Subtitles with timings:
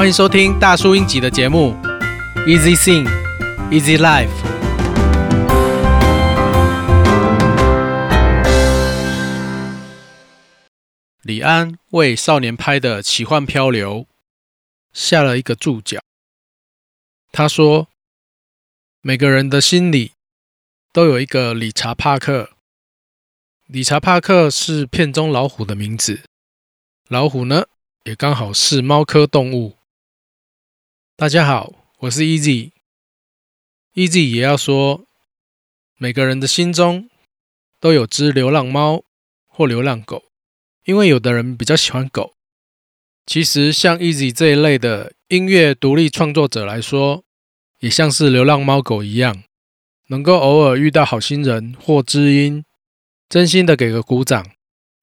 [0.00, 1.74] 欢迎收听大叔英集的节目
[2.46, 3.04] ，Easy Sing,
[3.68, 4.30] Easy Life。
[11.20, 14.06] 李安为少年拍的奇幻漂流
[14.90, 16.00] 下了一个注脚。
[17.30, 17.88] 他说
[19.02, 20.12] ：“每个人的心里
[20.94, 22.52] 都有一个理查·帕克。
[23.66, 26.22] 理查·帕克是片中老虎的名字。
[27.08, 27.66] 老虎呢，
[28.04, 29.76] 也刚好是猫科动物。”
[31.20, 32.70] 大家好，我是 Easy。
[33.92, 35.04] Easy 也要说，
[35.98, 37.10] 每个人的心中
[37.78, 39.04] 都有只流浪猫
[39.46, 40.24] 或流浪狗，
[40.86, 42.32] 因为有的人比较喜欢狗。
[43.26, 47.22] 其实像 Easy 这一类的音乐独立创作者来说，
[47.80, 49.44] 也像是流浪猫狗一样，
[50.06, 52.64] 能够偶尔遇到好心人或知音，
[53.28, 54.52] 真心的给个鼓掌，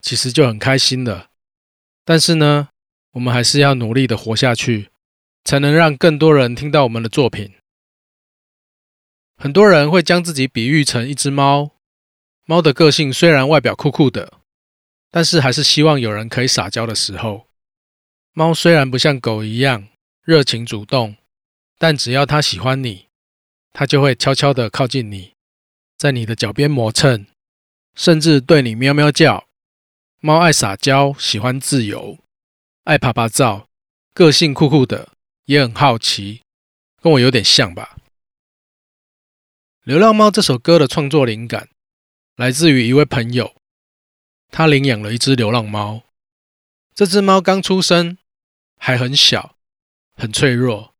[0.02, 1.30] 其实就很开心了。
[2.04, 2.70] 但是呢，
[3.12, 4.90] 我们还是要努力的活下去。
[5.48, 7.54] 才能让更多人听到我们的作品。
[9.38, 11.72] 很多人会将自己比喻成一只猫，
[12.44, 14.34] 猫的个性虽然外表酷酷的，
[15.10, 17.48] 但是还是希望有人可以撒娇的时候。
[18.34, 19.88] 猫虽然不像狗一样
[20.22, 21.16] 热情主动，
[21.78, 23.06] 但只要它喜欢你，
[23.72, 25.32] 它就会悄悄地靠近你，
[25.98, 27.26] 在你的脚边磨蹭，
[27.96, 29.48] 甚至对你喵喵叫。
[30.20, 32.18] 猫爱撒娇，喜欢自由，
[32.84, 33.70] 爱趴趴照，
[34.14, 35.14] 个性酷酷的。
[35.48, 36.42] 也很好奇，
[37.02, 37.96] 跟我有点像吧。
[39.84, 41.70] 《流浪猫》这首歌的创作灵感
[42.36, 43.56] 来自于一位朋友，
[44.50, 46.04] 他领养了一只流浪猫。
[46.94, 48.18] 这只猫刚出生，
[48.76, 49.56] 还很小，
[50.18, 50.94] 很脆弱，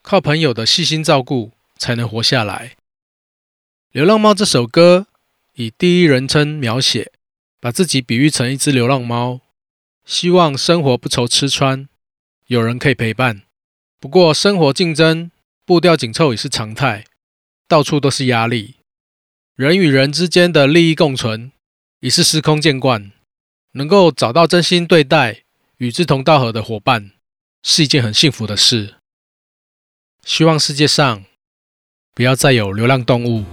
[0.00, 2.68] 靠朋友的细心照顾才能活下来。
[3.90, 5.06] 《流浪猫》这首歌
[5.52, 7.12] 以第一人称描写，
[7.60, 9.42] 把自己比喻成一只流浪猫，
[10.06, 11.86] 希望生活不愁吃穿，
[12.46, 13.42] 有人可以陪伴。
[14.02, 15.30] 不过，生活竞争、
[15.64, 17.04] 步调紧凑也是常态，
[17.68, 18.74] 到处都是压力。
[19.54, 21.52] 人与人之间的利益共存
[22.00, 23.12] 已是司空见惯，
[23.74, 25.44] 能够找到真心对待
[25.76, 27.12] 与志同道合的伙伴，
[27.62, 28.96] 是一件很幸福的事。
[30.24, 31.24] 希望世界上
[32.12, 33.44] 不要再有流浪动物。